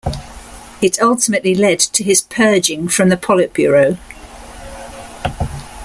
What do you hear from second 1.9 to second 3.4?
his purging from the